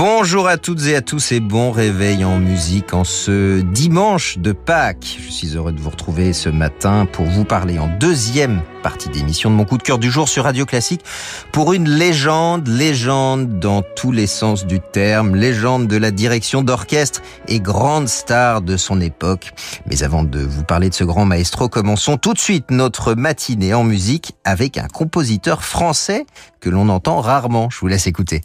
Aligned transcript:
Bonjour 0.00 0.46
à 0.46 0.58
toutes 0.58 0.86
et 0.86 0.94
à 0.94 1.02
tous 1.02 1.32
et 1.32 1.40
bon 1.40 1.72
réveil 1.72 2.24
en 2.24 2.38
musique 2.38 2.94
en 2.94 3.02
ce 3.02 3.60
dimanche 3.62 4.38
de 4.38 4.52
Pâques. 4.52 5.18
Je 5.26 5.28
suis 5.28 5.56
heureux 5.56 5.72
de 5.72 5.80
vous 5.80 5.90
retrouver 5.90 6.32
ce 6.32 6.48
matin 6.48 7.04
pour 7.04 7.26
vous 7.26 7.44
parler 7.44 7.80
en 7.80 7.88
deuxième 7.98 8.62
partie 8.84 9.08
d'émission 9.08 9.50
de 9.50 9.56
mon 9.56 9.64
coup 9.64 9.76
de 9.76 9.82
cœur 9.82 9.98
du 9.98 10.08
jour 10.08 10.28
sur 10.28 10.44
Radio 10.44 10.66
Classique 10.66 11.04
pour 11.50 11.72
une 11.72 11.88
légende, 11.88 12.68
légende 12.68 13.58
dans 13.58 13.82
tous 13.96 14.12
les 14.12 14.28
sens 14.28 14.66
du 14.66 14.78
terme, 14.78 15.34
légende 15.34 15.88
de 15.88 15.96
la 15.96 16.12
direction 16.12 16.62
d'orchestre 16.62 17.20
et 17.48 17.58
grande 17.58 18.06
star 18.06 18.62
de 18.62 18.76
son 18.76 19.00
époque. 19.00 19.50
Mais 19.86 20.04
avant 20.04 20.22
de 20.22 20.38
vous 20.38 20.62
parler 20.62 20.90
de 20.90 20.94
ce 20.94 21.02
grand 21.02 21.24
maestro, 21.24 21.68
commençons 21.68 22.18
tout 22.18 22.34
de 22.34 22.38
suite 22.38 22.70
notre 22.70 23.14
matinée 23.14 23.74
en 23.74 23.82
musique 23.82 24.36
avec 24.44 24.78
un 24.78 24.86
compositeur 24.86 25.64
français 25.64 26.24
que 26.60 26.70
l'on 26.70 26.88
entend 26.88 27.20
rarement. 27.20 27.68
Je 27.68 27.80
vous 27.80 27.88
laisse 27.88 28.06
écouter. 28.06 28.42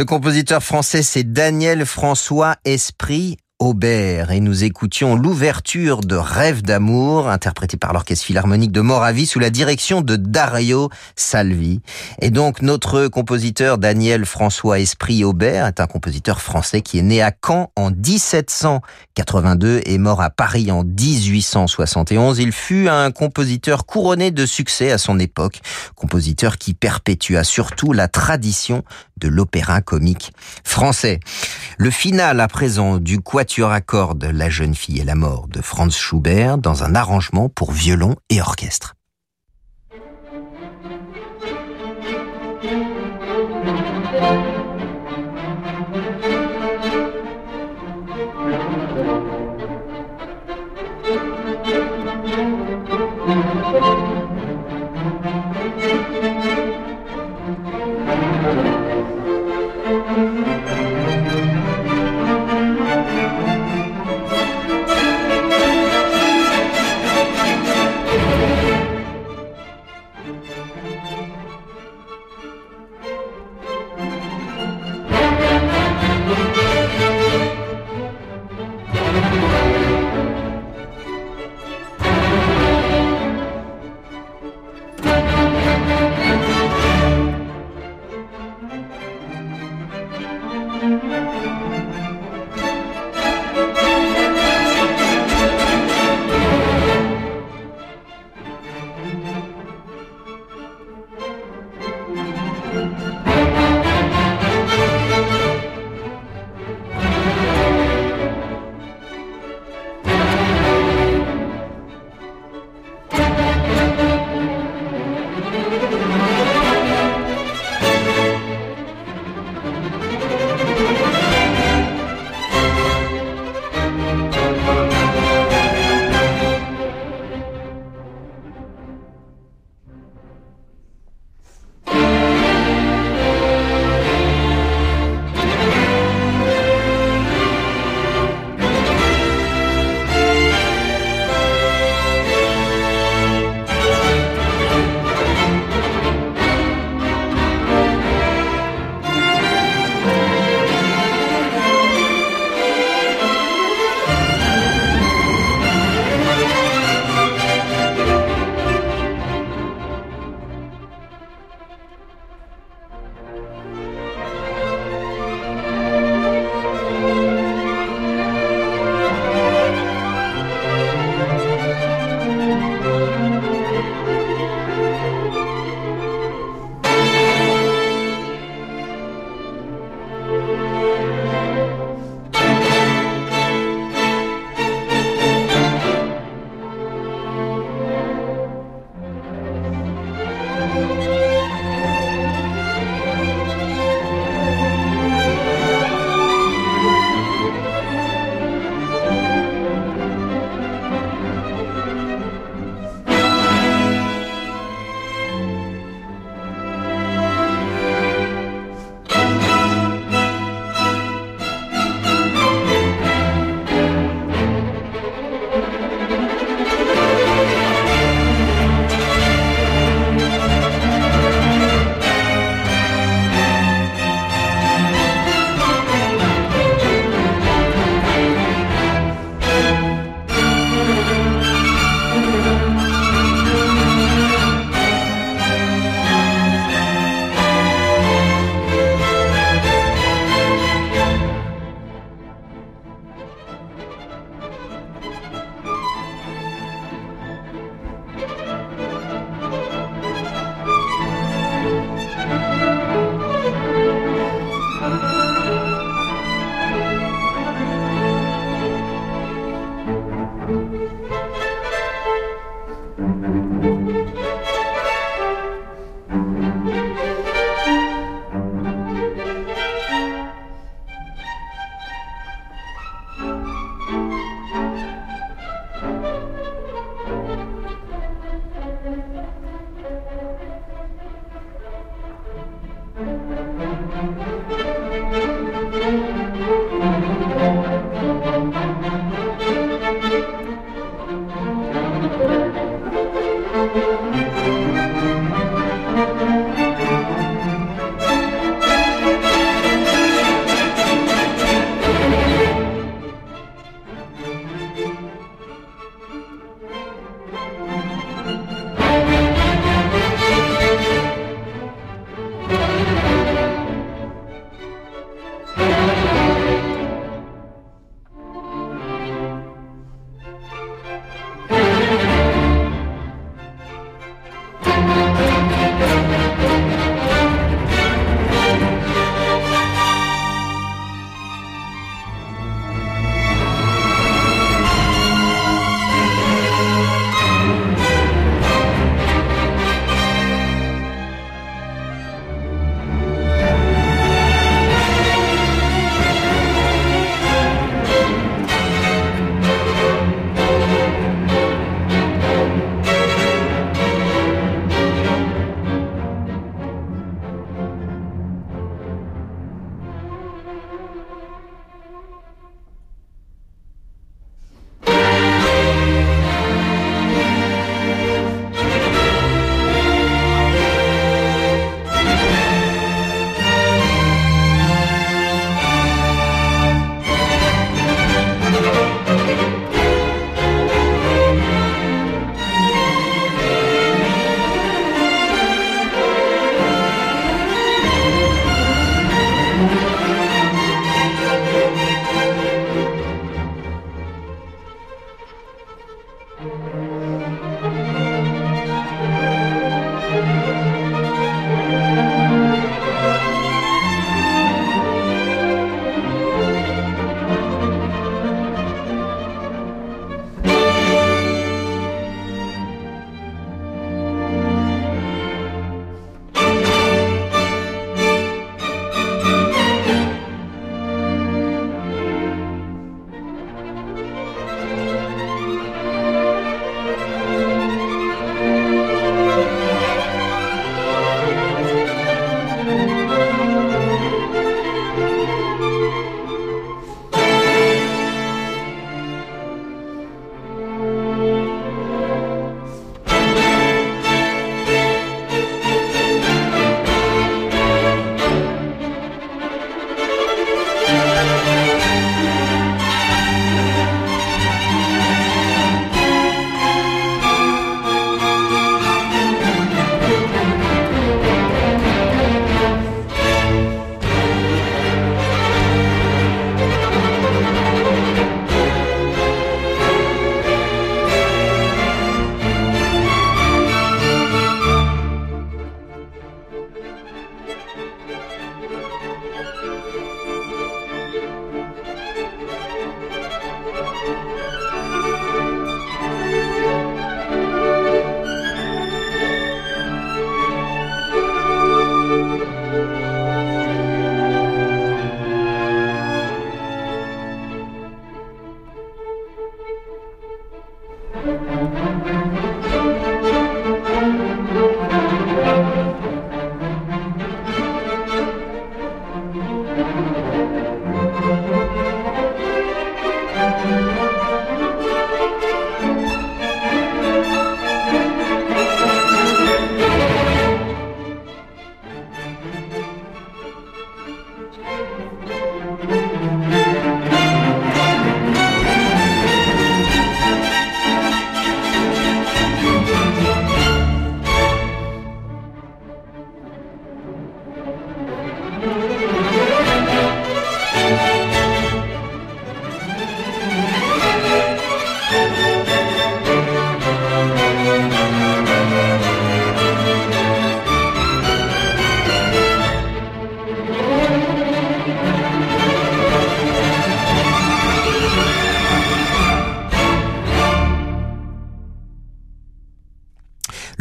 Ce 0.00 0.04
compositeur 0.06 0.62
français, 0.62 1.02
c'est 1.02 1.30
Daniel 1.30 1.84
François 1.84 2.56
Esprit 2.64 3.36
Aubert 3.58 4.30
et 4.30 4.40
nous 4.40 4.64
écoutions 4.64 5.14
l'ouverture 5.14 6.00
de 6.00 6.16
Rêve 6.16 6.62
d'amour 6.62 7.28
interprété 7.28 7.76
par 7.76 7.92
l'Orchestre 7.92 8.24
Philharmonique 8.24 8.72
de 8.72 8.80
Moravie 8.80 9.26
sous 9.26 9.38
la 9.38 9.50
direction 9.50 10.00
de 10.00 10.16
Dario 10.16 10.88
Salvi. 11.16 11.82
Et 12.22 12.30
donc 12.30 12.62
notre 12.62 13.08
compositeur 13.08 13.76
Daniel 13.76 14.24
François 14.24 14.80
Esprit 14.80 15.24
Aubert 15.24 15.66
est 15.66 15.78
un 15.78 15.86
compositeur 15.86 16.40
français 16.40 16.80
qui 16.80 16.98
est 16.98 17.02
né 17.02 17.20
à 17.20 17.32
Caen 17.32 17.70
en 17.76 17.90
1782 17.90 19.82
et 19.84 19.98
mort 19.98 20.22
à 20.22 20.30
Paris 20.30 20.72
en 20.72 20.82
1871. 20.82 22.38
Il 22.38 22.52
fut 22.52 22.88
un 22.88 23.10
compositeur 23.10 23.84
couronné 23.84 24.30
de 24.30 24.46
succès 24.46 24.90
à 24.90 24.96
son 24.96 25.18
époque, 25.18 25.60
compositeur 25.96 26.56
qui 26.56 26.72
perpétua 26.72 27.44
surtout 27.44 27.92
la 27.92 28.08
tradition 28.08 28.84
de 29.20 29.28
l'opéra 29.28 29.80
comique 29.80 30.32
français. 30.64 31.20
Le 31.78 31.90
final 31.90 32.40
à 32.40 32.48
présent 32.48 32.98
du 32.98 33.20
quatuor 33.20 33.70
à 33.70 33.80
cordes 33.80 34.24
La 34.24 34.50
jeune 34.50 34.74
fille 34.74 35.00
et 35.00 35.04
la 35.04 35.14
mort 35.14 35.48
de 35.48 35.60
Franz 35.60 35.96
Schubert 35.96 36.58
dans 36.58 36.82
un 36.82 36.94
arrangement 36.94 37.48
pour 37.48 37.72
violon 37.72 38.16
et 38.30 38.40
orchestre. 38.40 38.96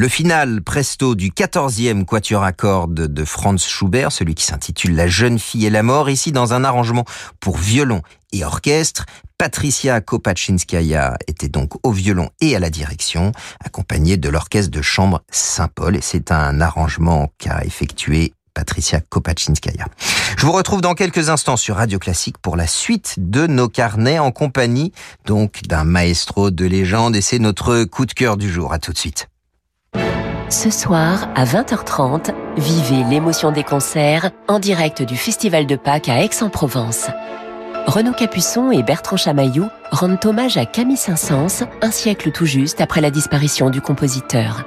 Final 0.10 0.64
presto 0.64 1.14
du 1.14 1.30
14e 1.30 2.04
quatuor 2.04 2.44
à 2.44 2.52
cordes 2.52 3.08
de 3.08 3.24
Franz 3.24 3.66
Schubert, 3.66 4.12
celui 4.12 4.34
qui 4.34 4.44
s'intitule 4.44 4.96
La 4.96 5.08
jeune 5.08 5.38
fille 5.38 5.68
et 5.68 5.70
la 5.70 5.84
mort, 5.84 6.10
ici 6.10 6.32
dans 6.32 6.54
un 6.54 6.64
arrangement 6.64 7.06
pour 7.40 7.58
violon 7.58 8.02
et 8.34 8.44
orchestre. 8.44 9.06
Patricia 9.38 10.02
Kopachinskaya 10.02 11.16
était 11.28 11.48
donc 11.48 11.74
au 11.84 11.92
violon 11.92 12.30
et 12.42 12.56
à 12.56 12.60
la 12.60 12.72
direction, 12.72 13.32
accompagnée 13.64 14.18
de 14.18 14.30
l'orchestre 14.30 14.72
de 14.72 14.82
chambre 14.82 15.22
Saint-Paul, 15.32 15.96
et 15.96 16.02
c'est 16.02 16.32
un 16.32 16.60
arrangement 16.60 17.32
qu'a 17.38 17.64
effectué 17.64 18.34
Patricia 18.56 19.00
Kopachinskaya. 19.02 19.86
Je 20.38 20.46
vous 20.46 20.52
retrouve 20.52 20.82
dans 20.82 20.96
quelques 20.96 21.30
instants 21.30 21.56
sur 21.56 21.76
Radio 21.76 22.00
Classique 22.00 22.40
pour 22.40 22.58
la 22.58 22.68
suite 22.68 23.16
de 23.18 23.48
nos 23.48 23.70
carnets 23.70 24.20
en 24.20 24.32
compagnie 24.32 24.92
donc 25.26 25.62
d'un 25.68 25.84
maestro 25.84 26.50
de 26.52 26.66
légende 26.66 27.16
et 27.16 27.22
c'est 27.22 27.40
notre 27.40 27.84
coup 27.86 28.06
de 28.06 28.14
cœur 28.14 28.38
du 28.38 28.52
jour. 28.52 28.74
À 28.74 28.80
tout 28.80 28.92
de 28.92 28.98
suite. 28.98 29.30
Ce 30.50 30.72
soir, 30.72 31.30
à 31.36 31.46
20h30, 31.46 32.34
vivez 32.58 33.04
l'émotion 33.04 33.52
des 33.52 33.64
concerts 33.64 34.32
en 34.48 34.58
direct 34.58 35.04
du 35.04 35.16
Festival 35.16 35.68
de 35.68 35.76
Pâques 35.76 36.10
à 36.10 36.24
Aix-en-Provence. 36.24 37.06
Renaud 37.86 38.14
Capuçon 38.14 38.72
et 38.72 38.82
Bertrand 38.82 39.16
Chamaillou 39.16 39.68
rendent 39.92 40.18
hommage 40.26 40.58
à 40.58 40.66
Camille 40.66 40.98
Saint-Saëns, 40.98 41.68
un 41.84 41.92
siècle 41.92 42.32
tout 42.32 42.48
juste 42.48 42.82
après 42.82 43.00
la 43.00 43.12
disparition 43.12 43.70
du 43.70 43.80
compositeur. 43.80 44.66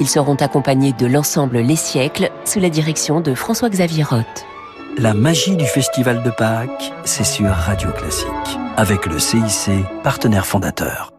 Ils 0.00 0.08
seront 0.08 0.36
accompagnés 0.36 0.94
de 0.94 1.06
l'ensemble 1.06 1.58
Les 1.58 1.76
Siècles 1.76 2.30
sous 2.46 2.58
la 2.58 2.70
direction 2.70 3.20
de 3.20 3.34
François-Xavier 3.34 4.04
Roth. 4.04 4.46
La 4.96 5.12
magie 5.12 5.56
du 5.56 5.66
Festival 5.66 6.22
de 6.22 6.30
Pâques, 6.30 6.94
c'est 7.04 7.24
sur 7.24 7.50
Radio 7.50 7.90
Classique, 7.90 8.58
avec 8.78 9.04
le 9.04 9.18
CIC, 9.18 9.70
partenaire 10.02 10.46
fondateur. 10.46 11.12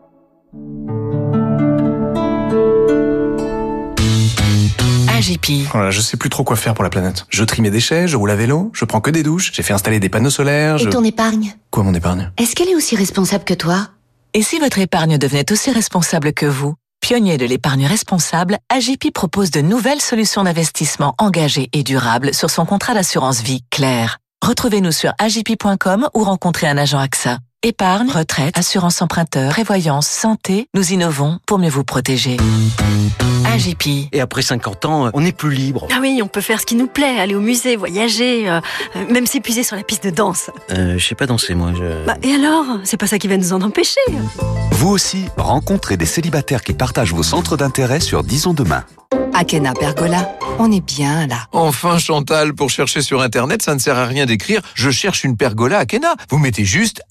AGP. 5.22 5.68
Voilà, 5.72 5.92
je 5.92 6.02
sais 6.02 6.18
plus 6.18 6.30
trop 6.30 6.44
quoi 6.44 6.56
faire 6.56 6.74
pour 6.74 6.84
la 6.84 6.90
planète. 6.90 7.26
Je 7.30 7.44
trie 7.44 7.62
mes 7.62 7.70
déchets, 7.70 8.08
je 8.08 8.18
roule 8.18 8.32
à 8.32 8.36
vélo, 8.36 8.72
je 8.74 8.86
prends 8.86 9.02
que 9.02 9.12
des 9.12 9.22
douches, 9.22 9.52
j'ai 9.54 9.62
fait 9.62 9.74
installer 9.74 10.00
des 10.00 10.10
panneaux 10.10 10.32
solaires, 10.32 10.80
je... 10.80 10.88
Et 10.88 10.92
ton 10.92 11.04
épargne? 11.04 11.54
Quoi 11.70 11.84
mon 11.84 11.94
épargne? 11.94 12.32
Est-ce 12.38 12.56
qu'elle 12.56 12.70
est 12.70 12.76
aussi 12.76 12.96
responsable 12.96 13.44
que 13.44 13.54
toi? 13.54 13.90
Et 14.34 14.42
si 14.42 14.58
votre 14.60 14.80
épargne 14.80 15.18
devenait 15.20 15.52
aussi 15.52 15.72
responsable 15.72 16.34
que 16.34 16.48
vous? 16.48 16.74
Pionnier 17.02 17.38
de 17.38 17.46
l'épargne 17.46 17.86
responsable, 17.86 18.58
AGP 18.70 19.12
propose 19.14 19.52
de 19.52 19.62
nouvelles 19.62 20.02
solutions 20.02 20.44
d'investissement 20.44 21.14
engagées 21.18 21.70
et 21.74 21.84
durables 21.84 22.34
sur 22.34 22.50
son 22.50 22.66
contrat 22.66 22.94
d'assurance 22.94 23.42
vie 23.42 23.64
clair. 23.70 24.18
Retrouvez-nous 24.44 24.92
sur 24.92 25.14
agp.com 25.20 26.10
ou 26.16 26.24
rencontrez 26.24 26.68
un 26.68 26.78
agent 26.78 26.98
AXA. 27.00 27.38
Épargne, 27.64 28.10
retraite, 28.10 28.58
assurance 28.58 29.04
emprunteur, 29.04 29.52
prévoyance, 29.52 30.08
santé, 30.08 30.68
nous 30.74 30.94
innovons 30.94 31.38
pour 31.46 31.60
mieux 31.60 31.70
vous 31.70 31.84
protéger. 31.84 32.38
AGP. 33.46 34.10
Et 34.12 34.20
après 34.20 34.42
50 34.42 34.86
ans, 34.86 35.12
on 35.14 35.22
n'est 35.22 35.32
plus 35.32 35.52
libre. 35.52 35.88
Ah 35.94 36.00
oui, 36.02 36.22
on 36.24 36.28
peut 36.28 36.42
faire 36.42 36.60
ce 36.60 36.66
qui 36.66 36.74
nous 36.74 36.88
plaît, 36.88 37.20
aller 37.20 37.36
au 37.36 37.40
musée, 37.40 37.76
voyager, 37.76 38.50
euh, 38.50 38.62
même 39.12 39.28
s'épuiser 39.28 39.62
sur 39.62 39.76
la 39.76 39.84
piste 39.84 40.04
de 40.04 40.10
danse. 40.10 40.50
Euh, 40.72 40.98
je 40.98 41.08
sais 41.08 41.14
pas 41.14 41.28
danser, 41.28 41.54
moi. 41.54 41.72
Je... 41.76 42.04
Bah, 42.04 42.18
et 42.24 42.34
alors? 42.34 42.66
C'est 42.84 42.98
pas 42.98 43.06
ça 43.06 43.20
qui 43.20 43.28
va 43.28 43.38
nous 43.38 43.54
en 43.54 43.62
empêcher. 43.62 44.02
Vous 44.72 44.90
aussi, 44.90 45.26
rencontrez 45.38 45.98
des 45.98 46.08
célibataires 46.08 46.64
qui 46.64 46.74
partagent 46.74 47.14
vos 47.14 47.22
centres 47.22 47.58
d'intérêt 47.58 48.00
sur 48.00 48.24
Disons 48.24 48.56
Demain. 48.56 48.84
Akena 49.34 49.74
Pergola, 49.74 50.38
on 50.60 50.72
est 50.72 50.86
bien 50.86 51.26
là. 51.26 51.48
Enfin 51.52 51.98
Chantal, 51.98 52.54
pour 52.54 52.70
chercher 52.70 53.02
sur 53.02 53.22
internet, 53.22 53.62
ça 53.62 53.74
ne 53.74 53.80
sert 53.80 53.98
à 53.98 54.06
rien 54.06 54.26
d'écrire 54.26 54.62
«Je 54.76 54.90
cherche 54.92 55.24
une 55.24 55.38
pergola 55.38 55.80
Akena». 55.80 56.16
Vous 56.30 56.38
mettez 56.38 56.66
juste 56.66 57.02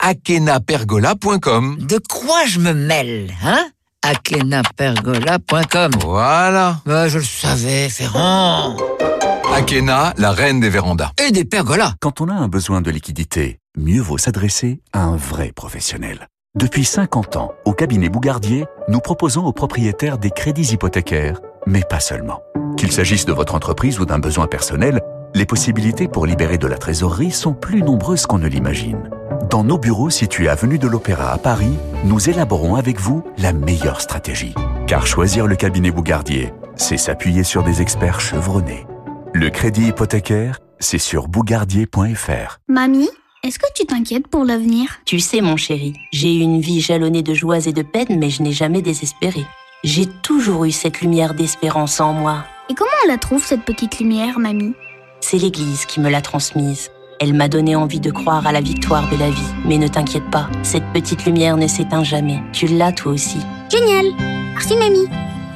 akenapergola.com. 0.40 1.76
De 1.80 2.00
quoi 2.08 2.46
je 2.46 2.60
me 2.60 2.72
mêle, 2.72 3.30
hein? 3.44 3.66
akenapergola.com. 4.02 5.90
Voilà. 6.00 6.80
Bah, 6.86 7.08
je 7.08 7.18
le 7.18 7.24
savais, 7.24 7.88
Ferrand. 7.90 8.76
Akena, 9.54 10.14
la 10.16 10.32
reine 10.32 10.60
des 10.60 10.70
vérandas. 10.70 11.10
Et 11.24 11.30
des 11.32 11.44
pergolas. 11.44 11.94
Quand 12.00 12.20
on 12.22 12.28
a 12.28 12.32
un 12.32 12.48
besoin 12.48 12.80
de 12.80 12.90
liquidité, 12.90 13.58
mieux 13.76 14.00
vaut 14.00 14.16
s'adresser 14.16 14.80
à 14.92 15.02
un 15.02 15.16
vrai 15.16 15.52
professionnel. 15.54 16.28
Depuis 16.58 16.84
50 16.84 17.36
ans, 17.36 17.52
au 17.64 17.72
cabinet 17.72 18.08
Bougardier, 18.08 18.64
nous 18.88 19.00
proposons 19.00 19.44
aux 19.44 19.52
propriétaires 19.52 20.18
des 20.18 20.30
crédits 20.30 20.72
hypothécaires, 20.72 21.40
mais 21.66 21.82
pas 21.88 22.00
seulement. 22.00 22.40
Qu'il 22.76 22.90
s'agisse 22.90 23.26
de 23.26 23.32
votre 23.32 23.54
entreprise 23.54 24.00
ou 24.00 24.06
d'un 24.06 24.18
besoin 24.18 24.46
personnel, 24.46 25.00
les 25.34 25.44
possibilités 25.44 26.08
pour 26.08 26.26
libérer 26.26 26.58
de 26.58 26.66
la 26.66 26.78
trésorerie 26.78 27.30
sont 27.30 27.52
plus 27.52 27.82
nombreuses 27.82 28.26
qu'on 28.26 28.38
ne 28.38 28.48
l'imagine. 28.48 29.10
Dans 29.50 29.64
nos 29.64 29.78
bureaux 29.78 30.10
situés 30.10 30.48
avenue 30.48 30.78
de 30.78 30.86
l'Opéra 30.86 31.32
à 31.32 31.38
Paris, 31.38 31.74
nous 32.04 32.30
élaborons 32.30 32.76
avec 32.76 33.00
vous 33.00 33.24
la 33.36 33.52
meilleure 33.52 34.00
stratégie. 34.00 34.54
Car 34.86 35.08
choisir 35.08 35.48
le 35.48 35.56
cabinet 35.56 35.90
Bougardier, 35.90 36.52
c'est 36.76 36.96
s'appuyer 36.96 37.42
sur 37.42 37.64
des 37.64 37.82
experts 37.82 38.20
chevronnés. 38.20 38.86
Le 39.34 39.50
crédit 39.50 39.88
hypothécaire, 39.88 40.60
c'est 40.78 40.98
sur 40.98 41.26
bougardier.fr. 41.26 42.58
Mamie 42.68 43.10
est-ce 43.42 43.58
que 43.58 43.72
tu 43.74 43.86
t'inquiètes 43.86 44.28
pour 44.28 44.44
l'avenir? 44.44 45.00
Tu 45.06 45.18
sais, 45.18 45.40
mon 45.40 45.56
chéri, 45.56 45.94
j'ai 46.12 46.36
eu 46.36 46.40
une 46.40 46.60
vie 46.60 46.82
jalonnée 46.82 47.22
de 47.22 47.32
joies 47.32 47.66
et 47.66 47.72
de 47.72 47.80
peines, 47.80 48.18
mais 48.18 48.28
je 48.28 48.42
n'ai 48.42 48.52
jamais 48.52 48.82
désespéré. 48.82 49.46
J'ai 49.82 50.04
toujours 50.04 50.66
eu 50.66 50.72
cette 50.72 51.00
lumière 51.00 51.32
d'espérance 51.32 52.02
en 52.02 52.12
moi. 52.12 52.44
Et 52.68 52.74
comment 52.74 52.90
on 53.06 53.08
la 53.08 53.16
trouve, 53.16 53.42
cette 53.42 53.64
petite 53.64 53.98
lumière, 53.98 54.38
mamie? 54.38 54.74
C'est 55.22 55.38
l'Église 55.38 55.86
qui 55.86 56.00
me 56.00 56.10
l'a 56.10 56.20
transmise. 56.20 56.90
Elle 57.22 57.34
m'a 57.34 57.48
donné 57.48 57.76
envie 57.76 58.00
de 58.00 58.10
croire 58.10 58.46
à 58.46 58.52
la 58.52 58.62
victoire 58.62 59.10
de 59.10 59.16
la 59.16 59.28
vie. 59.28 59.52
Mais 59.66 59.76
ne 59.76 59.88
t'inquiète 59.88 60.30
pas, 60.30 60.48
cette 60.62 60.90
petite 60.94 61.26
lumière 61.26 61.58
ne 61.58 61.66
s'éteint 61.66 62.02
jamais. 62.02 62.40
Tu 62.54 62.66
l'as 62.66 62.92
toi 62.92 63.12
aussi. 63.12 63.36
Génial 63.70 64.06
Merci, 64.52 64.74
mamie 64.74 65.06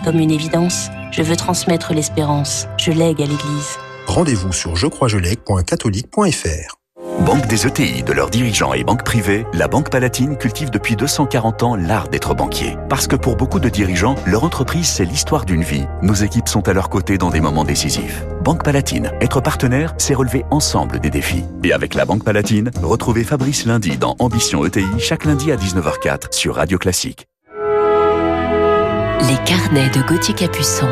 Comme 0.04 0.18
une 0.18 0.30
évidence, 0.30 0.88
je 1.10 1.22
veux 1.22 1.36
transmettre 1.36 1.94
l'espérance. 1.94 2.66
Je 2.76 2.92
lègue 2.92 3.22
à 3.22 3.26
l'Église. 3.26 3.78
Rendez-vous 4.06 4.52
sur 4.52 4.76
jecroisjelègue.catholique.fr 4.76 6.83
Banque 7.20 7.46
des 7.46 7.66
ETI, 7.66 8.02
de 8.02 8.12
leurs 8.12 8.28
dirigeants 8.28 8.74
et 8.74 8.84
banques 8.84 9.04
privées, 9.04 9.46
la 9.54 9.68
Banque 9.68 9.88
Palatine 9.88 10.36
cultive 10.36 10.70
depuis 10.70 10.94
240 10.94 11.62
ans 11.62 11.76
l'art 11.76 12.08
d'être 12.08 12.34
banquier. 12.34 12.76
Parce 12.88 13.06
que 13.06 13.16
pour 13.16 13.36
beaucoup 13.36 13.60
de 13.60 13.68
dirigeants, 13.68 14.14
leur 14.26 14.44
entreprise, 14.44 14.88
c'est 14.88 15.04
l'histoire 15.04 15.44
d'une 15.44 15.62
vie. 15.62 15.86
Nos 16.02 16.14
équipes 16.14 16.48
sont 16.48 16.68
à 16.68 16.72
leur 16.72 16.90
côté 16.90 17.16
dans 17.16 17.30
des 17.30 17.40
moments 17.40 17.64
décisifs. 17.64 18.24
Banque 18.42 18.62
Palatine, 18.62 19.12
être 19.20 19.40
partenaire, 19.40 19.94
c'est 19.96 20.14
relever 20.14 20.44
ensemble 20.50 21.00
des 21.00 21.10
défis. 21.10 21.44
Et 21.62 21.72
avec 21.72 21.94
la 21.94 22.04
Banque 22.04 22.24
Palatine, 22.24 22.70
retrouvez 22.82 23.24
Fabrice 23.24 23.64
lundi 23.64 23.96
dans 23.96 24.16
Ambition 24.18 24.64
ETI, 24.66 24.84
chaque 24.98 25.24
lundi 25.24 25.50
à 25.50 25.56
19h04 25.56 26.32
sur 26.32 26.56
Radio 26.56 26.78
Classique. 26.78 27.26
Les 27.56 29.38
carnets 29.46 29.88
de 29.90 30.06
Gauthier 30.06 30.34
Capuçon 30.34 30.88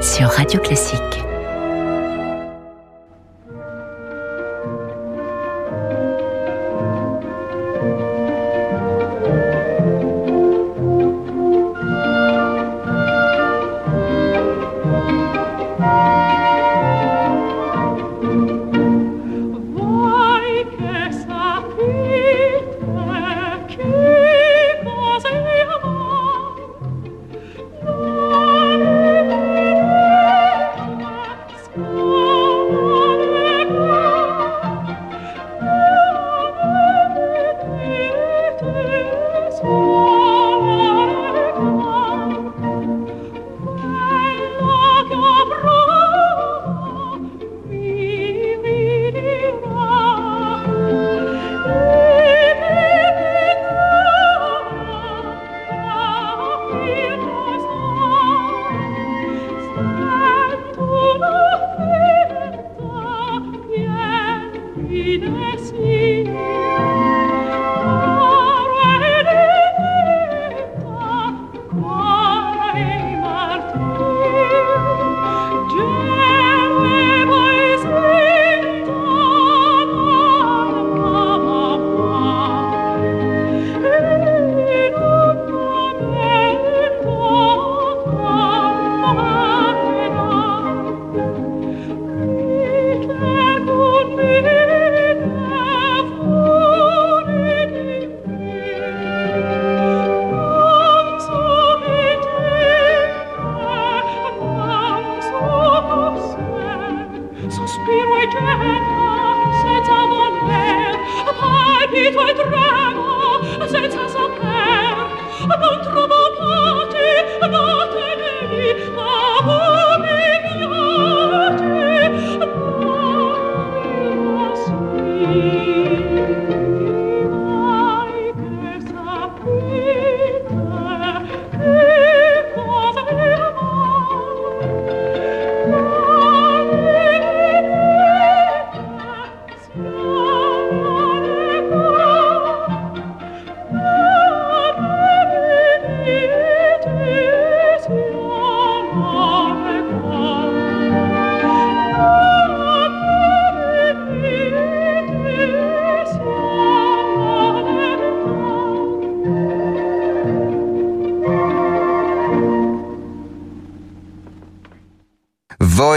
sur 0.00 0.28
Radio 0.28 0.58
Classique. 0.60 1.31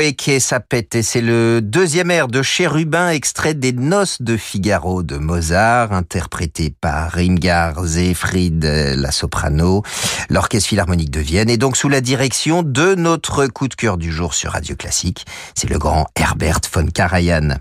Voeke 0.05 0.39
Sapete, 0.39 1.01
c'est 1.01 1.21
le 1.21 1.61
deuxième 1.63 2.11
air 2.11 2.27
de 2.27 2.43
Chérubin 2.43 3.09
extrait 3.09 3.55
des 3.55 3.73
Noces 3.73 4.21
de 4.21 4.37
Figaro 4.37 5.01
de 5.01 5.17
Mozart, 5.17 5.93
interprété 5.93 6.69
par 6.69 7.11
Rimgard 7.11 7.83
Zefried, 7.83 8.63
la 8.63 9.09
soprano, 9.09 9.81
l'Orchestre 10.29 10.69
Philharmonique 10.69 11.09
de 11.09 11.21
Vienne, 11.21 11.49
et 11.49 11.57
donc 11.57 11.75
sous 11.75 11.89
la 11.89 12.01
direction 12.01 12.61
de 12.61 12.93
notre 12.93 13.47
coup 13.47 13.67
de 13.67 13.73
cœur 13.73 13.97
du 13.97 14.11
jour 14.11 14.35
sur 14.35 14.51
Radio 14.51 14.75
Classique, 14.75 15.25
c'est 15.55 15.71
le 15.71 15.79
grand 15.79 16.05
Herbert 16.15 16.61
von 16.71 16.85
Karajan. 16.85 17.55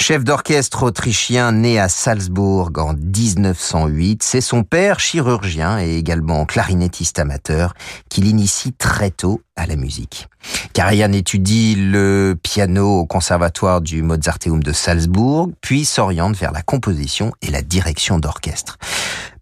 Chef 0.00 0.24
d'orchestre 0.24 0.82
autrichien 0.82 1.52
né 1.52 1.78
à 1.78 1.90
Salzbourg 1.90 2.70
en 2.76 2.94
1908, 2.94 4.22
c'est 4.22 4.40
son 4.40 4.62
père, 4.62 4.98
chirurgien 4.98 5.78
et 5.78 5.96
également 5.96 6.46
clarinettiste 6.46 7.18
amateur, 7.18 7.74
qui 8.08 8.22
l'initie 8.22 8.72
très 8.72 9.10
tôt 9.10 9.42
à 9.56 9.66
la 9.66 9.76
musique. 9.76 10.28
Karajan 10.72 11.12
étudie 11.12 11.74
le 11.74 12.36
piano 12.40 13.00
au 13.00 13.06
conservatoire 13.06 13.80
du 13.80 14.02
Mozarteum 14.02 14.62
de 14.62 14.72
Salzbourg, 14.72 15.50
puis 15.60 15.84
s'oriente 15.84 16.36
vers 16.36 16.52
la 16.52 16.62
composition 16.62 17.32
et 17.42 17.50
la 17.50 17.62
direction 17.62 18.18
d'orchestre. 18.18 18.78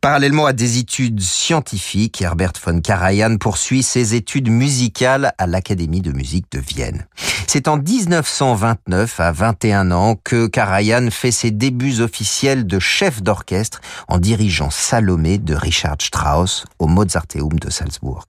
Parallèlement 0.00 0.44
à 0.44 0.52
des 0.52 0.78
études 0.78 1.20
scientifiques, 1.20 2.20
Herbert 2.20 2.52
von 2.64 2.80
Karajan 2.80 3.38
poursuit 3.38 3.82
ses 3.82 4.14
études 4.14 4.50
musicales 4.50 5.32
à 5.38 5.46
l'Académie 5.46 6.02
de 6.02 6.12
musique 6.12 6.44
de 6.52 6.58
Vienne. 6.58 7.06
C'est 7.46 7.68
en 7.68 7.78
1929, 7.78 9.18
à 9.18 9.32
21 9.32 9.90
ans, 9.92 10.16
que 10.22 10.46
Karajan 10.46 11.08
fait 11.10 11.30
ses 11.30 11.50
débuts 11.50 12.00
officiels 12.00 12.66
de 12.66 12.78
chef 12.78 13.22
d'orchestre 13.22 13.80
en 14.08 14.18
dirigeant 14.18 14.68
Salomé 14.70 15.38
de 15.38 15.54
Richard 15.54 15.96
Strauss 16.00 16.66
au 16.78 16.86
Mozarteum 16.86 17.58
de 17.58 17.70
Salzbourg. 17.70 18.26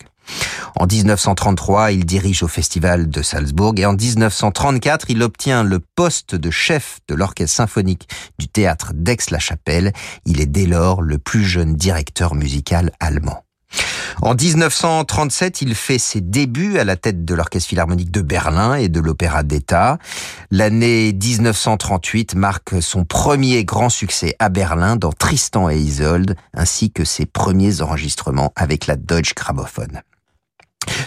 En 0.75 0.87
1933, 0.87 1.91
il 1.91 2.05
dirige 2.05 2.43
au 2.43 2.47
Festival 2.47 3.09
de 3.09 3.21
Salzbourg 3.21 3.73
et 3.77 3.85
en 3.85 3.93
1934, 3.93 5.09
il 5.09 5.23
obtient 5.23 5.63
le 5.63 5.79
poste 5.79 6.35
de 6.35 6.51
chef 6.51 6.99
de 7.07 7.15
l'orchestre 7.15 7.55
symphonique 7.55 8.09
du 8.37 8.47
théâtre 8.47 8.91
d'Aix-la-Chapelle. 8.93 9.93
Il 10.25 10.41
est 10.41 10.45
dès 10.45 10.65
lors 10.65 11.01
le 11.01 11.17
plus 11.17 11.45
jeune 11.45 11.75
directeur 11.75 12.35
musical 12.35 12.91
allemand. 12.99 13.45
En 14.21 14.33
1937, 14.33 15.61
il 15.61 15.75
fait 15.75 15.97
ses 15.97 16.21
débuts 16.21 16.77
à 16.77 16.83
la 16.83 16.95
tête 16.95 17.25
de 17.25 17.35
l'Orchestre 17.35 17.69
Philharmonique 17.69 18.11
de 18.11 18.21
Berlin 18.21 18.75
et 18.75 18.87
de 18.87 18.99
l'Opéra 18.99 19.43
d'État. 19.43 19.97
L'année 20.51 21.11
1938 21.11 22.35
marque 22.35 22.81
son 22.81 23.03
premier 23.03 23.65
grand 23.65 23.89
succès 23.89 24.35
à 24.39 24.49
Berlin 24.49 24.95
dans 24.95 25.11
Tristan 25.11 25.69
et 25.69 25.77
Isolde, 25.77 26.35
ainsi 26.53 26.91
que 26.91 27.03
ses 27.03 27.25
premiers 27.25 27.81
enregistrements 27.81 28.53
avec 28.55 28.87
la 28.87 28.95
Deutsche 28.95 29.35
Grammophon. 29.35 30.01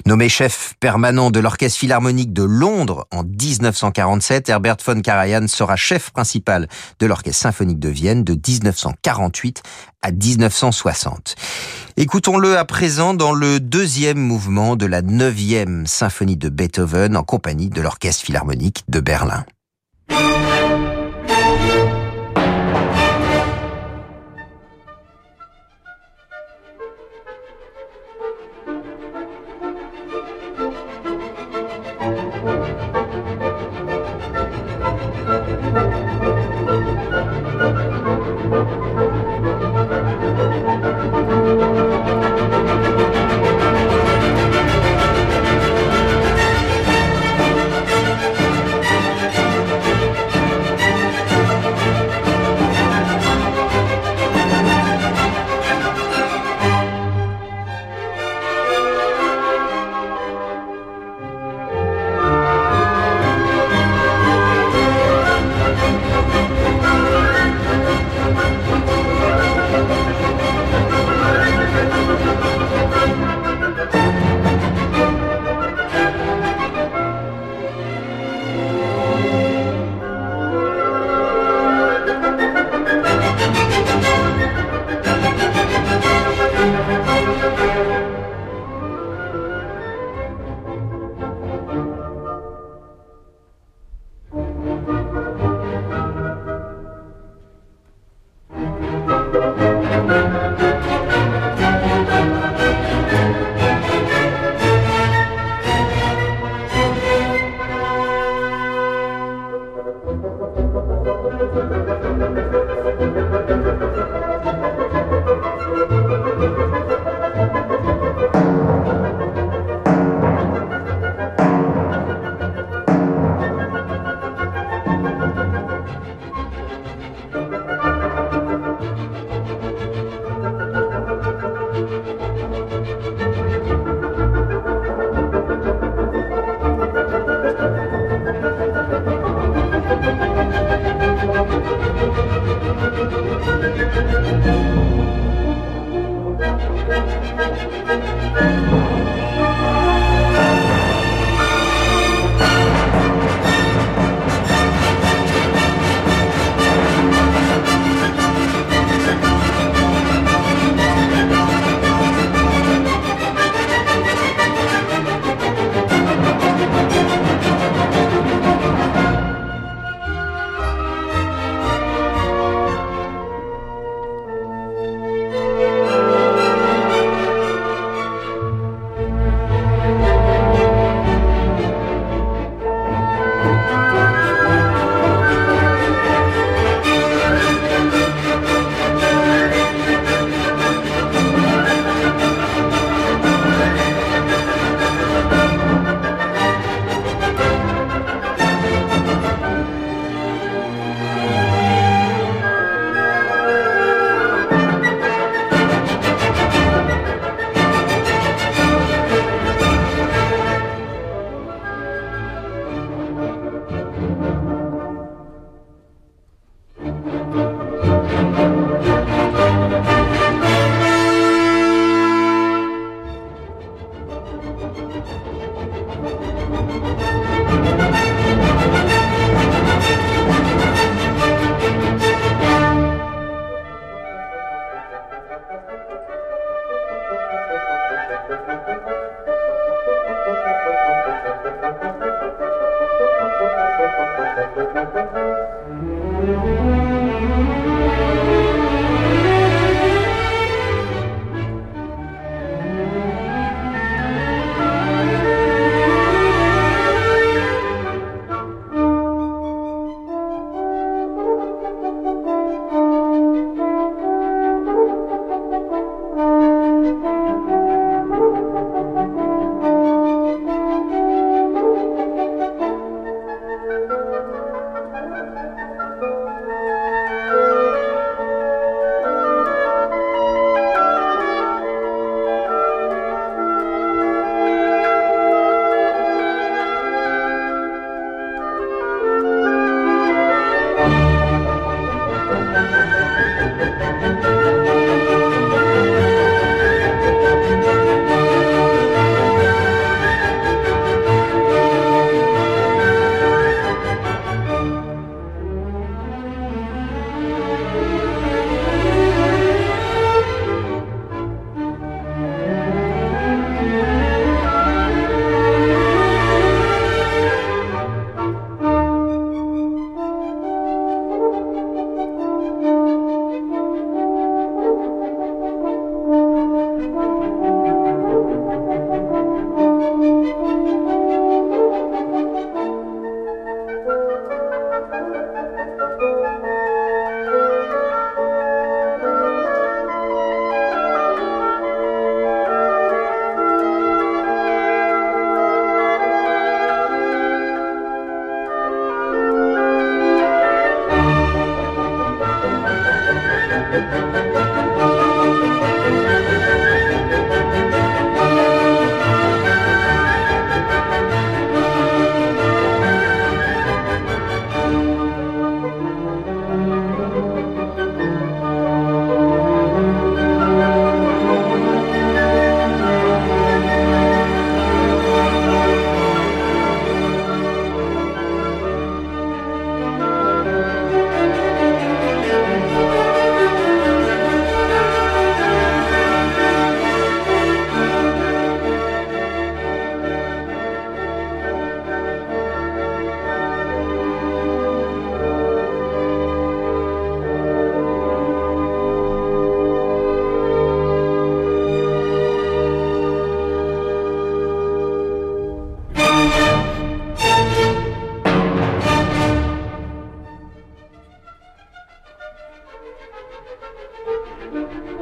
Nommé 0.06 0.28
chef 0.28 0.74
permanent 0.80 1.30
de 1.30 1.40
l'Orchestre 1.40 1.78
Philharmonique 1.78 2.32
de 2.32 2.42
Londres 2.42 3.06
en 3.10 3.24
1947, 3.24 4.48
Herbert 4.48 4.76
von 4.84 5.00
Karajan 5.00 5.48
sera 5.48 5.76
chef 5.76 6.10
principal 6.10 6.68
de 6.98 7.06
l'Orchestre 7.06 7.42
Symphonique 7.42 7.78
de 7.78 7.88
Vienne 7.88 8.24
de 8.24 8.32
1948 8.32 9.62
à 10.02 10.10
1960. 10.12 11.34
Écoutons-le 11.96 12.56
à 12.56 12.64
présent 12.64 13.14
dans 13.14 13.32
le 13.32 13.60
deuxième 13.60 14.18
mouvement 14.18 14.76
de 14.76 14.86
la 14.86 15.02
neuvième 15.02 15.86
symphonie 15.86 16.36
de 16.36 16.48
Beethoven 16.48 17.16
en 17.16 17.24
compagnie 17.24 17.70
de 17.70 17.80
l'Orchestre 17.80 18.24
Philharmonique 18.24 18.84
de 18.88 19.00
Berlin. 19.00 19.44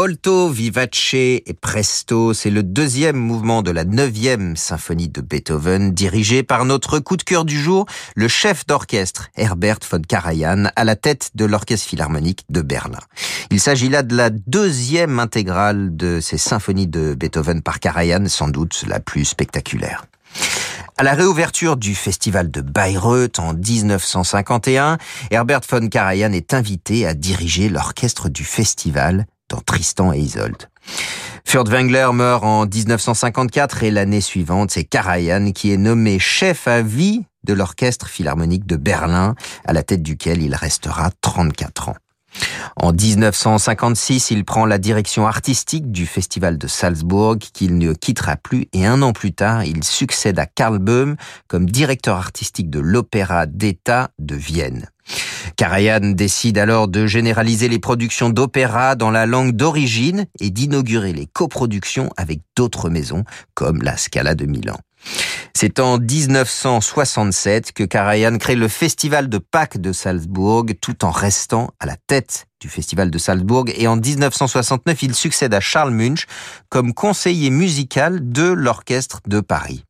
Molto, 0.00 0.48
Vivace 0.48 1.12
et 1.12 1.54
Presto, 1.60 2.32
c'est 2.32 2.48
le 2.48 2.62
deuxième 2.62 3.18
mouvement 3.18 3.60
de 3.60 3.70
la 3.70 3.84
neuvième 3.84 4.56
symphonie 4.56 5.10
de 5.10 5.20
Beethoven, 5.20 5.92
dirigé 5.92 6.42
par 6.42 6.64
notre 6.64 7.00
coup 7.00 7.18
de 7.18 7.22
cœur 7.22 7.44
du 7.44 7.60
jour, 7.60 7.84
le 8.16 8.26
chef 8.26 8.66
d'orchestre 8.66 9.28
Herbert 9.36 9.80
von 9.90 10.00
Karajan, 10.00 10.70
à 10.74 10.84
la 10.84 10.96
tête 10.96 11.32
de 11.34 11.44
l'Orchestre 11.44 11.86
Philharmonique 11.86 12.46
de 12.48 12.62
Berlin. 12.62 13.00
Il 13.50 13.60
s'agit 13.60 13.90
là 13.90 14.02
de 14.02 14.16
la 14.16 14.30
deuxième 14.30 15.18
intégrale 15.18 15.94
de 15.94 16.20
ces 16.20 16.38
symphonies 16.38 16.86
de 16.86 17.12
Beethoven 17.12 17.60
par 17.60 17.78
Karajan, 17.78 18.26
sans 18.26 18.48
doute 18.48 18.84
la 18.88 19.00
plus 19.00 19.26
spectaculaire. 19.26 20.06
À 20.96 21.02
la 21.02 21.12
réouverture 21.12 21.76
du 21.76 21.94
festival 21.94 22.50
de 22.50 22.62
Bayreuth 22.62 23.38
en 23.38 23.52
1951, 23.52 24.96
Herbert 25.30 25.60
von 25.70 25.88
Karajan 25.88 26.32
est 26.32 26.54
invité 26.54 27.06
à 27.06 27.12
diriger 27.12 27.68
l'orchestre 27.68 28.30
du 28.30 28.44
festival 28.44 29.26
dans 29.50 29.60
Tristan 29.60 30.12
et 30.12 30.18
Isolde. 30.18 30.68
Furtwängler 31.44 32.08
meurt 32.12 32.44
en 32.44 32.64
1954 32.66 33.82
et 33.82 33.90
l'année 33.90 34.20
suivante, 34.20 34.70
c'est 34.70 34.84
Karajan 34.84 35.52
qui 35.52 35.72
est 35.72 35.76
nommé 35.76 36.18
chef 36.18 36.66
à 36.68 36.80
vie 36.80 37.24
de 37.44 37.52
l'orchestre 37.52 38.08
philharmonique 38.08 38.66
de 38.66 38.76
Berlin, 38.76 39.34
à 39.66 39.72
la 39.72 39.82
tête 39.82 40.02
duquel 40.02 40.42
il 40.42 40.54
restera 40.54 41.10
34 41.20 41.90
ans. 41.90 41.96
En 42.76 42.92
1956, 42.92 44.30
il 44.30 44.44
prend 44.44 44.66
la 44.66 44.78
direction 44.78 45.26
artistique 45.26 45.90
du 45.90 46.06
festival 46.06 46.58
de 46.58 46.66
Salzbourg 46.66 47.38
qu'il 47.38 47.78
ne 47.78 47.92
quittera 47.92 48.36
plus 48.36 48.68
et 48.72 48.86
un 48.86 49.02
an 49.02 49.12
plus 49.12 49.32
tard, 49.32 49.64
il 49.64 49.84
succède 49.84 50.38
à 50.38 50.46
Karl 50.46 50.78
Böhm 50.78 51.16
comme 51.48 51.68
directeur 51.68 52.16
artistique 52.16 52.70
de 52.70 52.80
l'Opéra 52.80 53.46
d'État 53.46 54.10
de 54.18 54.34
Vienne. 54.36 54.88
Karajan 55.56 56.12
décide 56.12 56.58
alors 56.58 56.88
de 56.88 57.06
généraliser 57.06 57.68
les 57.68 57.78
productions 57.78 58.30
d'opéra 58.30 58.94
dans 58.94 59.10
la 59.10 59.26
langue 59.26 59.52
d'origine 59.52 60.26
et 60.38 60.50
d'inaugurer 60.50 61.12
les 61.12 61.26
coproductions 61.26 62.10
avec 62.16 62.40
d'autres 62.56 62.90
maisons 62.90 63.24
comme 63.54 63.82
la 63.82 63.96
Scala 63.96 64.34
de 64.34 64.46
Milan. 64.46 64.78
C'est 65.54 65.80
en 65.80 65.98
1967 65.98 67.72
que 67.72 67.84
Karajan 67.84 68.38
crée 68.38 68.56
le 68.56 68.68
Festival 68.68 69.28
de 69.28 69.38
Pâques 69.38 69.80
de 69.80 69.92
Salzbourg 69.92 70.66
tout 70.80 71.04
en 71.04 71.10
restant 71.10 71.70
à 71.80 71.86
la 71.86 71.96
tête 72.06 72.46
du 72.60 72.68
Festival 72.68 73.10
de 73.10 73.18
Salzbourg 73.18 73.66
et 73.74 73.86
en 73.86 73.96
1969 73.96 75.02
il 75.02 75.14
succède 75.14 75.54
à 75.54 75.60
Charles 75.60 75.92
Munch 75.92 76.26
comme 76.68 76.94
conseiller 76.94 77.50
musical 77.50 78.30
de 78.30 78.44
l'Orchestre 78.44 79.20
de 79.26 79.40
Paris. 79.40 79.84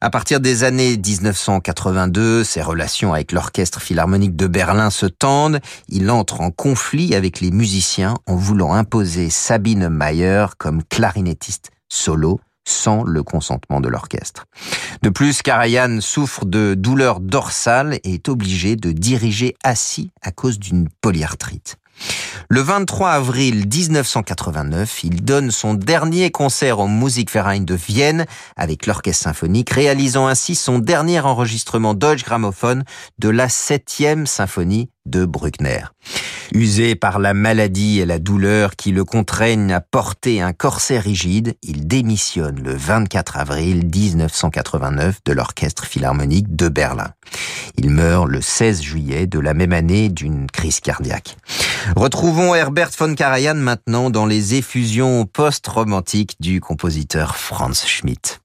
À 0.00 0.10
partir 0.10 0.38
des 0.38 0.64
années 0.64 0.98
1982, 0.98 2.44
ses 2.44 2.60
relations 2.60 3.14
avec 3.14 3.32
l'Orchestre 3.32 3.80
Philharmonique 3.80 4.36
de 4.36 4.46
Berlin 4.46 4.90
se 4.90 5.06
tendent. 5.06 5.60
Il 5.88 6.10
entre 6.10 6.42
en 6.42 6.50
conflit 6.50 7.14
avec 7.14 7.40
les 7.40 7.50
musiciens 7.50 8.14
en 8.26 8.36
voulant 8.36 8.74
imposer 8.74 9.30
Sabine 9.30 9.88
Mayer 9.88 10.46
comme 10.58 10.82
clarinettiste 10.84 11.70
solo 11.88 12.38
sans 12.64 13.02
le 13.02 13.22
consentement 13.22 13.80
de 13.80 13.88
l'orchestre. 13.88 14.46
De 15.02 15.10
plus, 15.10 15.42
Karajan 15.42 16.00
souffre 16.00 16.44
de 16.44 16.74
douleurs 16.74 17.20
dorsales 17.20 17.98
et 18.04 18.14
est 18.14 18.28
obligé 18.28 18.76
de 18.76 18.92
diriger 18.92 19.54
assis 19.62 20.10
à 20.22 20.30
cause 20.30 20.58
d'une 20.58 20.88
polyarthrite. 21.00 21.76
Le 22.48 22.60
23 22.60 23.10
avril 23.10 23.66
1989, 23.66 25.04
il 25.04 25.24
donne 25.24 25.50
son 25.50 25.74
dernier 25.74 26.30
concert 26.30 26.80
au 26.80 26.88
Musikverein 26.88 27.60
de 27.60 27.74
Vienne 27.74 28.26
avec 28.56 28.86
l'orchestre 28.86 29.24
symphonique, 29.24 29.70
réalisant 29.70 30.26
ainsi 30.26 30.54
son 30.54 30.78
dernier 30.78 31.20
enregistrement 31.20 31.94
Deutsche 31.94 32.24
Grammophon 32.24 32.82
de 33.18 33.28
la 33.28 33.48
septième 33.48 34.26
symphonie 34.26 34.90
de 35.06 35.24
Bruckner. 35.24 35.84
Usé 36.52 36.94
par 36.94 37.18
la 37.18 37.34
maladie 37.34 38.00
et 38.00 38.06
la 38.06 38.18
douleur 38.18 38.76
qui 38.76 38.92
le 38.92 39.04
contraignent 39.04 39.72
à 39.72 39.80
porter 39.80 40.40
un 40.40 40.52
corset 40.52 40.98
rigide, 40.98 41.56
il 41.62 41.86
démissionne 41.86 42.62
le 42.62 42.74
24 42.74 43.38
avril 43.38 43.86
1989 43.86 45.20
de 45.24 45.32
l'Orchestre 45.32 45.84
Philharmonique 45.84 46.54
de 46.54 46.68
Berlin. 46.68 47.10
Il 47.76 47.90
meurt 47.90 48.28
le 48.28 48.40
16 48.40 48.82
juillet 48.82 49.26
de 49.26 49.38
la 49.38 49.54
même 49.54 49.72
année 49.72 50.08
d'une 50.08 50.46
crise 50.48 50.80
cardiaque. 50.80 51.36
Retrouvons 51.96 52.54
Herbert 52.54 52.90
von 52.98 53.14
Karajan 53.14 53.54
maintenant 53.54 54.10
dans 54.10 54.26
les 54.26 54.54
effusions 54.54 55.26
post-romantiques 55.26 56.36
du 56.40 56.60
compositeur 56.60 57.36
Franz 57.36 57.86
Schmidt. 57.86 58.43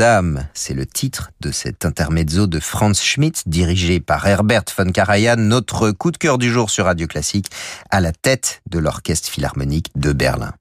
Notre-Dame, 0.00 0.48
c'est 0.54 0.72
le 0.72 0.86
titre 0.86 1.30
de 1.42 1.50
cet 1.50 1.84
intermezzo 1.84 2.46
de 2.46 2.58
Franz 2.58 3.02
Schmidt, 3.02 3.42
dirigé 3.44 4.00
par 4.00 4.26
Herbert 4.26 4.64
von 4.74 4.90
Karajan, 4.92 5.36
notre 5.36 5.90
coup 5.90 6.10
de 6.10 6.16
cœur 6.16 6.38
du 6.38 6.50
jour 6.50 6.70
sur 6.70 6.86
Radio 6.86 7.06
Classique, 7.06 7.50
à 7.90 8.00
la 8.00 8.12
tête 8.12 8.62
de 8.70 8.78
l'Orchestre 8.78 9.28
Philharmonique 9.28 9.88
de 9.96 10.14
Berlin. 10.14 10.54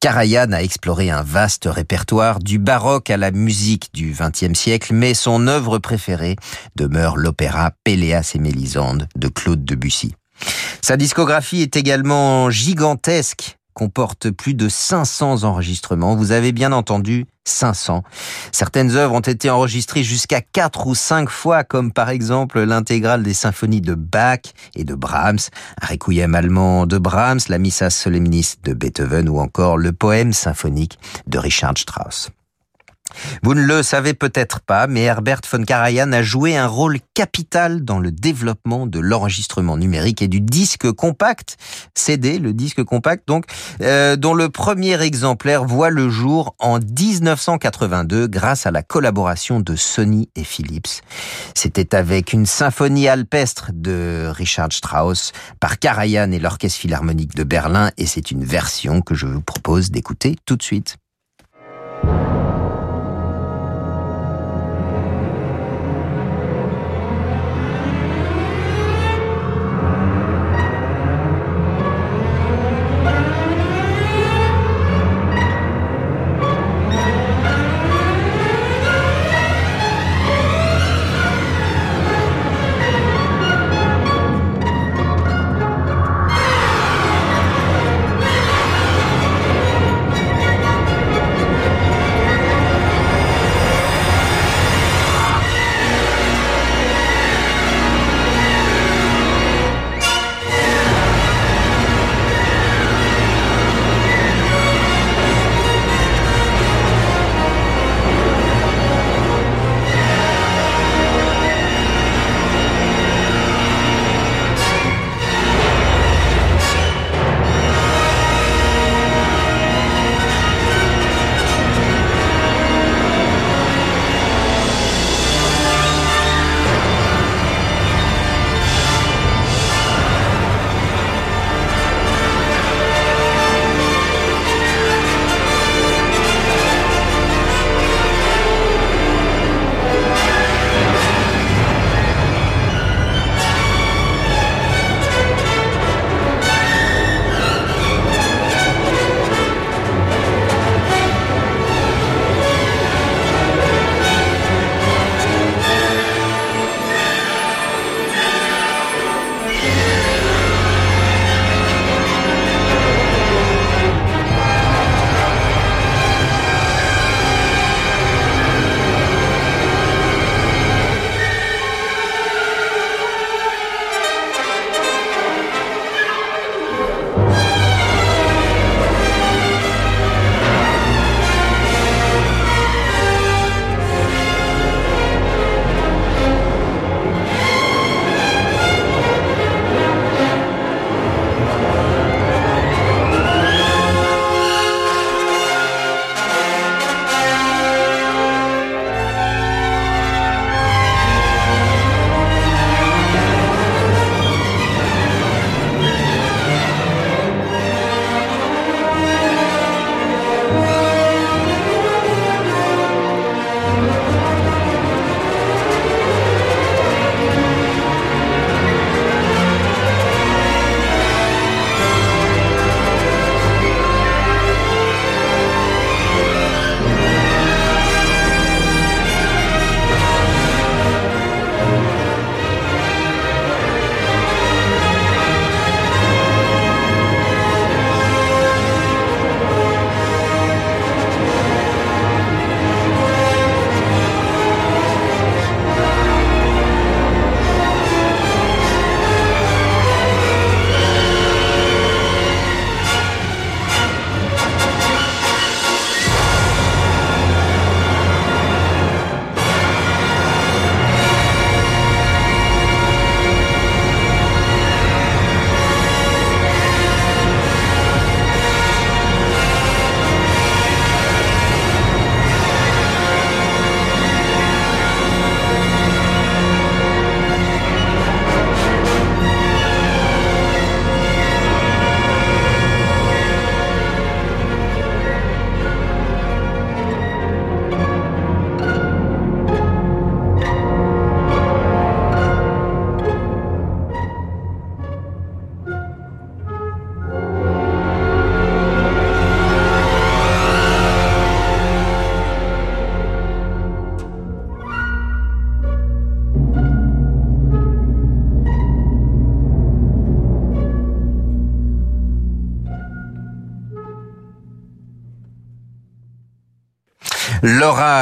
Karajan 0.00 0.50
a 0.50 0.60
exploré 0.60 1.08
un 1.08 1.22
vaste 1.22 1.68
répertoire 1.70 2.40
du 2.40 2.58
baroque 2.58 3.10
à 3.10 3.16
la 3.16 3.30
musique 3.30 3.90
du 3.94 4.12
XXe 4.18 4.58
siècle, 4.58 4.92
mais 4.92 5.14
son 5.14 5.46
œuvre 5.46 5.78
préférée 5.78 6.34
demeure 6.74 7.16
l'opéra 7.16 7.70
Péléas 7.84 8.32
et 8.34 8.40
Mélisande 8.40 9.06
de 9.14 9.28
Claude 9.28 9.64
Debussy. 9.64 10.16
Sa 10.82 10.96
discographie 10.96 11.62
est 11.62 11.76
également 11.76 12.50
gigantesque, 12.50 13.57
comporte 13.78 14.32
plus 14.32 14.54
de 14.54 14.68
500 14.68 15.44
enregistrements. 15.44 16.16
Vous 16.16 16.32
avez 16.32 16.50
bien 16.50 16.72
entendu 16.72 17.26
500. 17.44 18.02
Certaines 18.50 18.96
œuvres 18.96 19.14
ont 19.14 19.20
été 19.20 19.50
enregistrées 19.50 20.02
jusqu'à 20.02 20.40
4 20.40 20.88
ou 20.88 20.96
5 20.96 21.30
fois, 21.30 21.62
comme 21.62 21.92
par 21.92 22.10
exemple 22.10 22.60
l'intégrale 22.60 23.22
des 23.22 23.34
symphonies 23.34 23.80
de 23.80 23.94
Bach 23.94 24.40
et 24.74 24.82
de 24.82 24.96
Brahms, 24.96 25.38
un 25.80 25.86
requiem 25.86 26.34
allemand 26.34 26.86
de 26.86 26.98
Brahms, 26.98 27.40
la 27.48 27.58
Missa 27.58 27.88
Solemnis 27.88 28.56
de 28.64 28.72
Beethoven 28.72 29.28
ou 29.28 29.38
encore 29.38 29.78
le 29.78 29.92
poème 29.92 30.32
symphonique 30.32 30.98
de 31.28 31.38
Richard 31.38 31.78
Strauss. 31.78 32.30
Vous 33.42 33.54
ne 33.54 33.62
le 33.62 33.82
savez 33.82 34.14
peut-être 34.14 34.60
pas, 34.60 34.86
mais 34.86 35.02
Herbert 35.02 35.40
von 35.50 35.62
Karajan 35.62 36.12
a 36.12 36.22
joué 36.22 36.56
un 36.56 36.66
rôle 36.66 36.98
capital 37.14 37.84
dans 37.84 37.98
le 37.98 38.10
développement 38.10 38.86
de 38.86 38.98
l'enregistrement 38.98 39.76
numérique 39.76 40.22
et 40.22 40.28
du 40.28 40.40
disque 40.40 40.90
compact, 40.92 41.56
CD, 41.94 42.38
le 42.38 42.52
disque 42.52 42.82
compact, 42.84 43.26
donc, 43.26 43.44
euh, 43.82 44.16
dont 44.16 44.34
le 44.34 44.48
premier 44.48 45.00
exemplaire 45.02 45.64
voit 45.64 45.90
le 45.90 46.08
jour 46.10 46.54
en 46.58 46.78
1982 46.78 48.26
grâce 48.26 48.66
à 48.66 48.70
la 48.70 48.82
collaboration 48.82 49.60
de 49.60 49.76
Sony 49.76 50.28
et 50.36 50.44
Philips. 50.44 51.02
C'était 51.54 51.94
avec 51.94 52.32
une 52.32 52.46
symphonie 52.46 53.08
alpestre 53.08 53.70
de 53.74 54.30
Richard 54.34 54.72
Strauss 54.72 55.32
par 55.60 55.78
Karajan 55.78 56.30
et 56.32 56.38
l'Orchestre 56.38 56.78
Philharmonique 56.78 57.34
de 57.34 57.44
Berlin 57.44 57.90
et 57.96 58.06
c'est 58.06 58.30
une 58.30 58.44
version 58.44 59.00
que 59.00 59.14
je 59.14 59.26
vous 59.26 59.40
propose 59.40 59.90
d'écouter 59.90 60.36
tout 60.44 60.56
de 60.56 60.62
suite. 60.62 60.96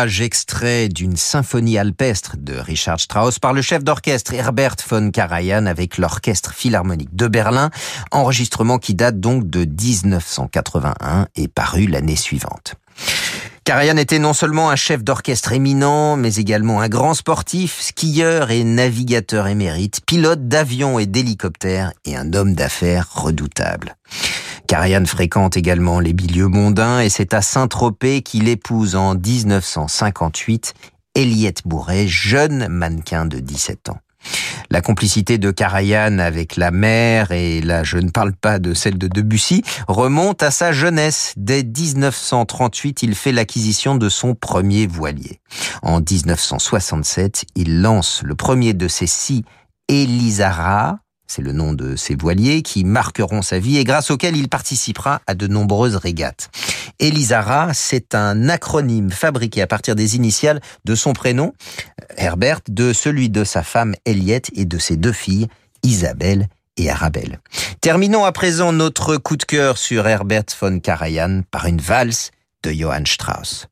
Extrait 0.04 0.90
d'une 0.90 1.16
symphonie 1.16 1.78
alpestre 1.78 2.36
de 2.38 2.54
Richard 2.54 3.00
Strauss 3.00 3.38
par 3.38 3.54
le 3.54 3.62
chef 3.62 3.82
d'orchestre 3.82 4.34
Herbert 4.34 4.76
von 4.86 5.10
Karajan 5.10 5.64
avec 5.64 5.96
l'Orchestre 5.96 6.52
Philharmonique 6.52 7.16
de 7.16 7.28
Berlin, 7.28 7.70
enregistrement 8.10 8.78
qui 8.78 8.94
date 8.94 9.20
donc 9.20 9.48
de 9.48 9.64
1981 9.64 11.28
et 11.34 11.48
paru 11.48 11.86
l'année 11.86 12.16
suivante. 12.16 12.74
Karajan 13.66 13.96
était 13.96 14.20
non 14.20 14.32
seulement 14.32 14.70
un 14.70 14.76
chef 14.76 15.02
d'orchestre 15.02 15.50
éminent, 15.50 16.16
mais 16.16 16.36
également 16.36 16.80
un 16.80 16.88
grand 16.88 17.14
sportif, 17.14 17.80
skieur 17.80 18.52
et 18.52 18.62
navigateur 18.62 19.48
émérite, 19.48 20.02
pilote 20.06 20.46
d'avions 20.46 21.00
et 21.00 21.06
d'hélicoptères 21.06 21.92
et 22.04 22.14
un 22.14 22.32
homme 22.32 22.54
d'affaires 22.54 23.08
redoutable. 23.12 23.96
Karajan 24.68 25.04
fréquente 25.04 25.56
également 25.56 25.98
les 25.98 26.12
milieux 26.12 26.46
mondains 26.46 27.00
et 27.00 27.08
c'est 27.08 27.34
à 27.34 27.42
Saint-Tropez 27.42 28.22
qu'il 28.22 28.46
épouse 28.46 28.94
en 28.94 29.16
1958 29.16 30.74
Eliette 31.16 31.66
Bourret, 31.66 32.06
jeune 32.06 32.68
mannequin 32.68 33.26
de 33.26 33.40
17 33.40 33.88
ans. 33.88 33.98
La 34.70 34.80
complicité 34.80 35.38
de 35.38 35.50
Karajan 35.50 36.18
avec 36.18 36.56
la 36.56 36.70
mère, 36.70 37.30
et 37.30 37.60
là 37.60 37.84
je 37.84 37.98
ne 37.98 38.10
parle 38.10 38.32
pas 38.32 38.58
de 38.58 38.74
celle 38.74 38.98
de 38.98 39.08
Debussy, 39.08 39.62
remonte 39.88 40.42
à 40.42 40.50
sa 40.50 40.72
jeunesse. 40.72 41.34
Dès 41.36 41.62
1938, 41.62 43.02
il 43.02 43.14
fait 43.14 43.32
l'acquisition 43.32 43.94
de 43.96 44.08
son 44.08 44.34
premier 44.34 44.86
voilier. 44.86 45.40
En 45.82 46.00
1967, 46.00 47.44
il 47.54 47.80
lance 47.80 48.22
le 48.24 48.34
premier 48.34 48.74
de 48.74 48.88
ses 48.88 49.06
six 49.06 49.44
Elisara, 49.88 50.98
c'est 51.26 51.42
le 51.42 51.52
nom 51.52 51.72
de 51.72 51.96
ces 51.96 52.14
voiliers 52.14 52.62
qui 52.62 52.84
marqueront 52.84 53.42
sa 53.42 53.58
vie 53.58 53.78
et 53.78 53.84
grâce 53.84 54.10
auxquels 54.10 54.36
il 54.36 54.48
participera 54.48 55.20
à 55.26 55.34
de 55.34 55.46
nombreuses 55.46 55.96
régates. 55.96 56.50
Elisara, 56.98 57.74
c'est 57.74 58.14
un 58.14 58.48
acronyme 58.48 59.10
fabriqué 59.10 59.62
à 59.62 59.66
partir 59.66 59.94
des 59.94 60.16
initiales 60.16 60.60
de 60.84 60.94
son 60.94 61.12
prénom, 61.12 61.52
Herbert, 62.16 62.60
de 62.68 62.92
celui 62.92 63.28
de 63.28 63.44
sa 63.44 63.62
femme 63.62 63.94
Eliette 64.04 64.50
et 64.54 64.64
de 64.64 64.78
ses 64.78 64.96
deux 64.96 65.12
filles, 65.12 65.48
Isabelle 65.82 66.48
et 66.76 66.90
Arabelle. 66.90 67.40
Terminons 67.80 68.24
à 68.24 68.32
présent 68.32 68.72
notre 68.72 69.16
coup 69.16 69.36
de 69.36 69.44
cœur 69.44 69.78
sur 69.78 70.06
Herbert 70.06 70.44
von 70.60 70.78
Karajan 70.80 71.42
par 71.50 71.66
une 71.66 71.80
valse 71.80 72.30
de 72.62 72.72
Johann 72.72 73.06
Strauss. 73.06 73.68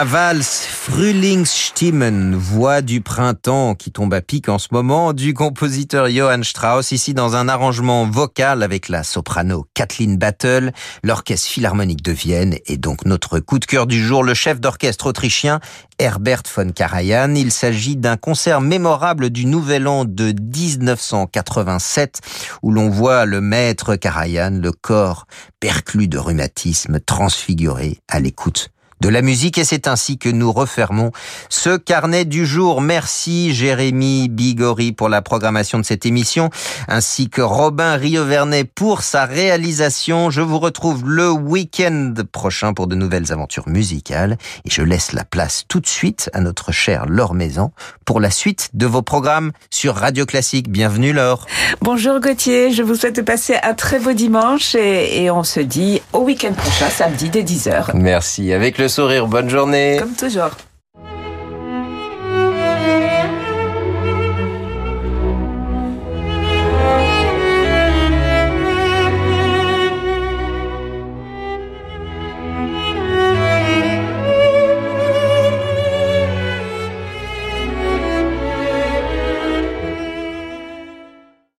La 0.00 0.06
valse 0.06 0.64
Frühlingsstimmen, 0.64 2.34
voix 2.34 2.80
du 2.80 3.02
printemps 3.02 3.74
qui 3.74 3.92
tombe 3.92 4.14
à 4.14 4.22
pic 4.22 4.48
en 4.48 4.58
ce 4.58 4.68
moment, 4.72 5.12
du 5.12 5.34
compositeur 5.34 6.08
Johann 6.08 6.42
Strauss, 6.42 6.92
ici 6.92 7.12
dans 7.12 7.36
un 7.36 7.50
arrangement 7.50 8.08
vocal 8.08 8.62
avec 8.62 8.88
la 8.88 9.04
soprano 9.04 9.66
Kathleen 9.74 10.16
Battle, 10.16 10.72
l'orchestre 11.02 11.50
philharmonique 11.50 12.00
de 12.02 12.12
Vienne 12.12 12.56
et 12.64 12.78
donc 12.78 13.04
notre 13.04 13.40
coup 13.40 13.58
de 13.58 13.66
cœur 13.66 13.86
du 13.86 14.02
jour, 14.02 14.24
le 14.24 14.32
chef 14.32 14.58
d'orchestre 14.58 15.04
autrichien 15.04 15.60
Herbert 15.98 16.44
von 16.56 16.70
Karajan. 16.70 17.34
Il 17.34 17.52
s'agit 17.52 17.96
d'un 17.96 18.16
concert 18.16 18.62
mémorable 18.62 19.28
du 19.28 19.44
Nouvel 19.44 19.86
An 19.86 20.06
de 20.06 20.32
1987 20.32 22.20
où 22.62 22.72
l'on 22.72 22.88
voit 22.88 23.26
le 23.26 23.42
maître 23.42 23.96
Karajan, 23.96 24.60
le 24.62 24.72
corps 24.72 25.26
perclus 25.60 26.08
de 26.08 26.16
rhumatisme, 26.16 27.00
transfiguré 27.00 27.98
à 28.08 28.18
l'écoute 28.18 28.70
de 29.00 29.08
la 29.08 29.22
musique 29.22 29.56
et 29.58 29.64
c'est 29.64 29.88
ainsi 29.88 30.18
que 30.18 30.28
nous 30.28 30.52
refermons 30.52 31.10
ce 31.48 31.76
carnet 31.76 32.24
du 32.24 32.44
jour. 32.44 32.82
Merci 32.82 33.54
Jérémy 33.54 34.28
Bigori 34.28 34.92
pour 34.92 35.08
la 35.08 35.22
programmation 35.22 35.78
de 35.78 35.84
cette 35.84 36.04
émission 36.04 36.50
ainsi 36.86 37.30
que 37.30 37.40
Robin 37.40 37.96
Riovernet 37.96 38.64
pour 38.64 39.02
sa 39.02 39.24
réalisation. 39.24 40.30
Je 40.30 40.42
vous 40.42 40.58
retrouve 40.58 41.08
le 41.08 41.30
week-end 41.30 42.12
prochain 42.30 42.74
pour 42.74 42.86
de 42.86 42.94
nouvelles 42.94 43.32
aventures 43.32 43.68
musicales 43.68 44.36
et 44.66 44.70
je 44.70 44.82
laisse 44.82 45.12
la 45.12 45.24
place 45.24 45.64
tout 45.66 45.80
de 45.80 45.86
suite 45.86 46.28
à 46.34 46.40
notre 46.40 46.70
chère 46.70 47.06
Laure 47.06 47.34
Maison 47.34 47.72
pour 48.04 48.20
la 48.20 48.30
suite 48.30 48.70
de 48.74 48.86
vos 48.86 49.02
programmes 49.02 49.52
sur 49.70 49.94
Radio 49.94 50.26
Classique. 50.26 50.70
Bienvenue 50.70 51.14
Laure. 51.14 51.46
Bonjour 51.80 52.20
Gauthier, 52.20 52.70
je 52.70 52.82
vous 52.82 52.96
souhaite 52.96 53.16
de 53.16 53.22
passer 53.22 53.56
un 53.62 53.72
très 53.72 53.98
beau 53.98 54.12
dimanche 54.12 54.74
et, 54.74 55.22
et 55.22 55.30
on 55.30 55.42
se 55.42 55.60
dit 55.60 56.02
au 56.12 56.18
week-end 56.18 56.52
prochain, 56.52 56.90
samedi 56.90 57.30
dès 57.30 57.42
10h. 57.42 57.92
Merci. 57.94 58.52
Avec 58.52 58.76
le 58.76 58.89
sourire. 58.90 59.26
Bonne 59.26 59.48
journée. 59.48 59.96
Comme 59.98 60.14
toujours. 60.14 60.50